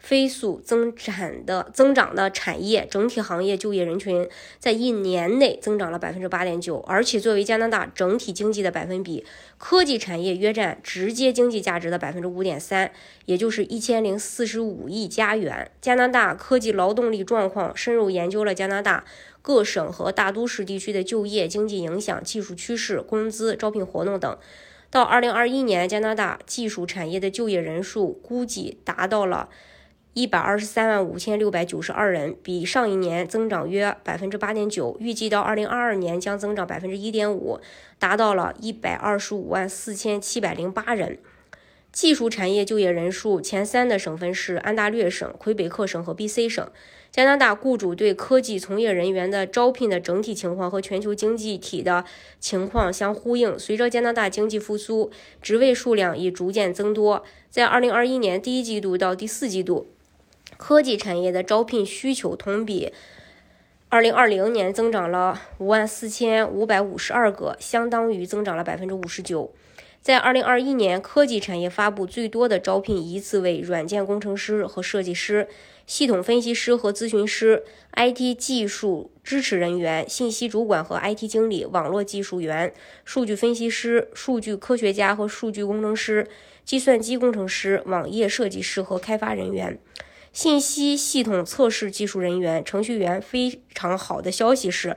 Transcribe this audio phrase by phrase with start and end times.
[0.00, 4.26] 飞速增产的增长的产业，整体行业就业人群
[4.58, 9.24] 在一年内增长了百分之八点九，而且作为加拿大整体经济的百分比，
[9.58, 12.90] 科技产业约占直接经济价值的百分之五点三，
[13.26, 15.70] 也就是一千零四十五亿加元。
[15.82, 19.04] 加拿大科技劳动力状况深入研究了加拿大
[19.42, 24.38] 各省和大都市地区的就业经济影响、技术趋势、工资、招聘活动等。
[24.90, 29.50] 到二零二一年，加拿大技术产业的就业人数估计达到了。
[30.12, 37.60] 一百二十三万五千六百九十二人，比上一年增长约百分之八点九，预计到二零二二年将增长百分之一点五，
[37.98, 41.18] 达到了一百二十五万四千七百零八人。
[41.92, 46.68] 技术产业就业人数前三的省份是安大略省、魁北克省和 B.C 省。
[47.12, 52.04] 加拿大雇主对科技从业人员的招聘的整体情况和全球经济体的
[52.38, 53.58] 情况相呼应。
[53.58, 55.10] 随着加拿大经济复苏，
[55.42, 57.24] 职位数量已逐渐增多。
[57.48, 59.88] 在二零二一年第一季度到第四季度。
[60.60, 62.92] 科技产业的招聘需求同比
[63.88, 69.54] 二零二零年增长了五万四千五百五十二个，相当于增长了百分之五十九。
[70.02, 75.48] 在二零二一年，科技产业发布最多的招聘依次为软件工程师和设计师、
[75.86, 77.62] 系统分析师和咨询师、
[77.96, 82.70] IT 技术支持人员、信息主管和 IT 经理、网络技术员、
[83.06, 86.28] 数据分析师、数据科学家和数据工程师、
[86.66, 89.78] 计算机工程师、网页设计师和开发人员。
[90.32, 94.96] 信息系统测试技术人员、程序员非常好的消息是，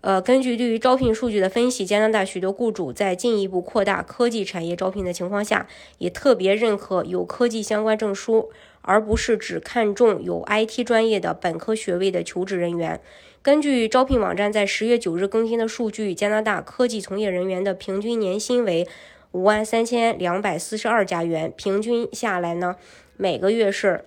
[0.00, 5.66] 呃，根据对于招聘数据的分析，加拿大许多雇主在进一步扩大科技产业招聘的情况下，
[5.98, 13.00] 也特别认可有科技相关证书，而不是只看重有 IT 专业的本科学位的求职人员。
[13.42, 18.88] 根据招聘网站在十月九日更新的数据，加拿大科技从业人员的平均年薪为
[19.32, 22.76] 五万三千两百四十二加元，平均下来呢，
[23.18, 24.06] 每个月是。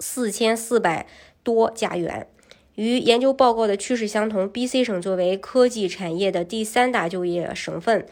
[0.00, 1.06] 四千四百
[1.42, 2.28] 多家园，
[2.76, 4.48] 与研究报告的趋势相同。
[4.48, 8.06] B.C 省作为科技产业的第三大就业省份，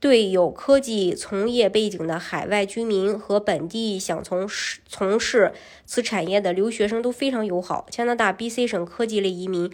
[0.00, 5.52] 对有科技从业背景的海外居民和本地想从事从事
[5.86, 7.86] 此产业的留学生都非常友好。
[7.90, 9.70] 加拿大 B.C 省科技类移民。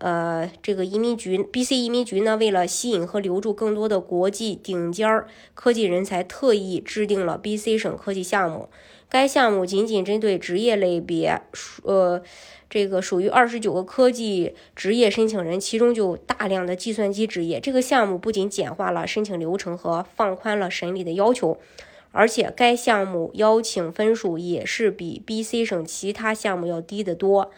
[0.00, 1.76] 呃，这个移民局，B.C.
[1.76, 7.76] 移民局呢，为了吸引和留住更多的国际顶尖儿科技人才，特意制定了 B.C.
[7.76, 8.70] 省科技项目。
[9.10, 11.42] 该项目仅仅针对职业类别，
[11.82, 12.22] 呃，
[12.70, 17.60] 这个属于二十九个科技职业申请人，其中就大量的计算机职业。
[17.60, 21.58] 这个项目不仅简化了申请流程和放宽了审理的要求，
[22.12, 25.64] 而且该项目邀请分数也是比 B.C.
[25.64, 27.50] 省其他项目要低得多。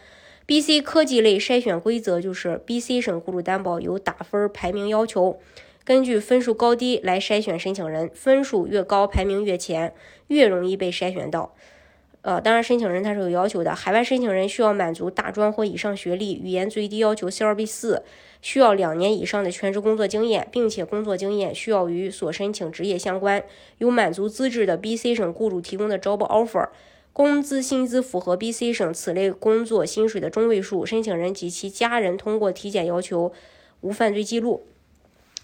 [0.45, 0.81] B.C.
[0.81, 2.99] 科技类筛选规则就是 B.C.
[2.99, 5.39] 省雇主担保有打分排名要求，
[5.85, 9.93] 根据分数高低来筛选申请人，分数越高，排名越前，
[10.27, 11.55] 越容易被筛选到。
[12.23, 18.01] 呃，当然申请人他是有要求的，海外申请人需要满足大专或以上学历，语言最低要求 C2、B4，
[18.41, 23.43] 需要两年以上的全职工作经验，并且工作经验需要与所申请职业相关，
[23.77, 25.15] 有满足资质的 B.C.
[25.15, 26.67] 省雇主提供的 job offer。
[27.13, 33.31] 工资薪资符合 B.C 省此类工作薪水的中位数，申请人及其家人通过体检要求
[33.81, 34.63] 无犯罪记录。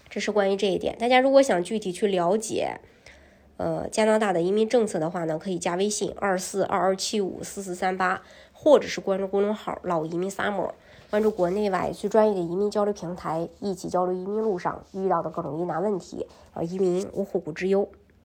[0.08, 0.98] 这是关于这一点。
[0.98, 2.80] 大家如果想具体去了解，
[3.56, 8.20] 呃，加拿大的移民政策的话呢，可以加微信二四二二七五四四三八，
[8.52, 10.72] 或者是关注公众号“老移民 summer”，
[11.08, 17.88] 关注国内外最专业的移民交流平台，一起交流移民路上遇到的各种疑难问题，啊移民无后顾之忧。